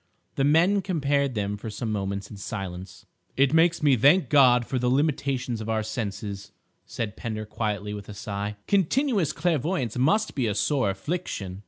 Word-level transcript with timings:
The 0.33 0.43
men 0.43 0.81
compared 0.81 1.35
them 1.35 1.57
for 1.57 1.69
some 1.69 1.91
moments 1.91 2.31
in 2.31 2.37
silence. 2.37 3.05
"It 3.37 3.53
makes 3.53 3.83
me 3.83 3.95
thank 3.95 4.29
God 4.29 4.65
for 4.65 4.79
the 4.79 4.89
limitations 4.89 5.61
of 5.61 5.69
our 5.69 5.83
senses," 5.83 6.51
said 6.87 7.15
Pender 7.15 7.45
quietly, 7.45 7.93
with 7.93 8.09
a 8.09 8.15
sigh; 8.15 8.55
"continuous 8.65 9.31
clairvoyance 9.31 9.99
must 9.99 10.33
be 10.33 10.47
a 10.47 10.55
sore 10.55 10.89
affliction." 10.89 11.59